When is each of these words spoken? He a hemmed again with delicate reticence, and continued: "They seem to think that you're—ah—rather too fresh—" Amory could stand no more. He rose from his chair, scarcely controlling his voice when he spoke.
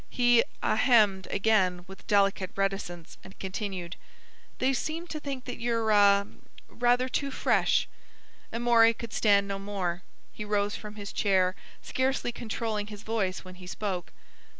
He 0.09 0.43
a 0.63 0.77
hemmed 0.77 1.27
again 1.29 1.85
with 1.87 2.07
delicate 2.07 2.49
reticence, 2.55 3.19
and 3.23 3.37
continued: 3.37 3.97
"They 4.57 4.73
seem 4.73 5.05
to 5.09 5.19
think 5.19 5.45
that 5.45 5.59
you're—ah—rather 5.59 7.07
too 7.07 7.29
fresh—" 7.29 7.87
Amory 8.51 8.95
could 8.95 9.13
stand 9.13 9.47
no 9.47 9.59
more. 9.59 10.01
He 10.31 10.43
rose 10.43 10.75
from 10.75 10.95
his 10.95 11.13
chair, 11.13 11.55
scarcely 11.83 12.31
controlling 12.31 12.87
his 12.87 13.03
voice 13.03 13.45
when 13.45 13.53
he 13.61 13.67
spoke. 13.67 14.11